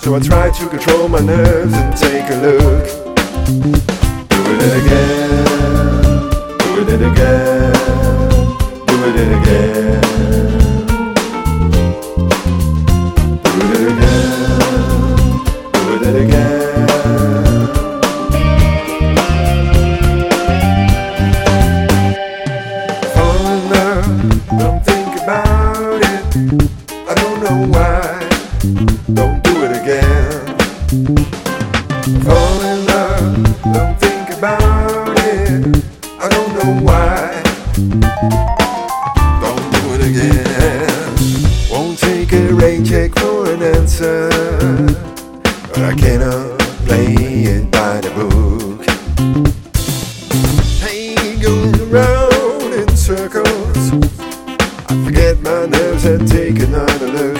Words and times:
So 0.00 0.14
I 0.14 0.20
try 0.20 0.50
to 0.50 0.68
control 0.68 1.08
my 1.08 1.18
nerves 1.20 1.74
and 1.74 1.96
take 1.96 2.30
a 2.30 2.36
look. 2.36 2.86
Do 4.30 4.40
it 4.54 4.62
again. 4.80 5.44
Do 6.58 6.70
it 6.82 6.88
again. 7.02 7.72
Do 8.86 8.94
it 9.04 9.16
again. 9.36 10.00
Do 13.42 13.50
it 13.74 13.80
again. 13.88 14.18
Do 15.72 15.82
it 16.04 16.16
again. 16.24 16.58
Don't 24.58 24.80
think 24.84 25.10
about 25.22 26.00
it. 26.02 26.22
I 26.92 27.14
don't 27.14 27.38
know 27.42 27.58
why. 27.72 28.97
Don't 33.72 33.96
think 34.00 34.30
about 34.38 35.18
it. 35.18 35.84
I 36.20 36.28
don't 36.28 36.52
know 36.58 36.72
why. 36.86 37.42
Don't 39.42 39.66
do 39.74 39.82
it 39.94 40.02
again. 40.10 41.70
Won't 41.70 41.98
take 41.98 42.32
a 42.32 42.52
rain 42.54 42.84
check 42.84 43.14
for 43.18 43.50
an 43.50 43.62
answer. 43.62 44.28
But 45.68 45.82
I 45.84 45.94
cannot 45.94 46.58
play 46.86 47.14
it 47.54 47.70
by 47.70 48.00
the 48.00 48.10
book. 48.10 48.84
Going 51.40 51.80
around 51.88 52.72
in 52.74 52.96
circles. 52.96 53.92
I 54.90 55.04
forget 55.04 55.40
my 55.40 55.66
nerves 55.66 56.04
and 56.04 56.26
take 56.28 56.58
another 56.58 57.06
look. 57.06 57.37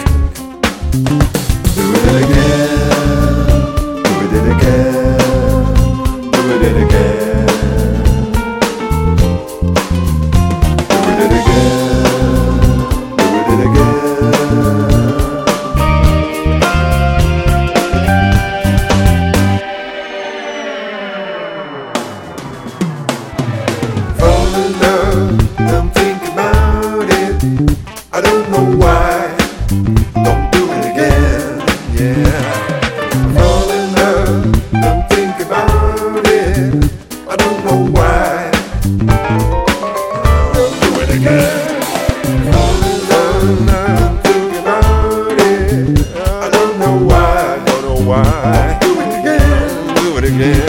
Again. 50.35 50.68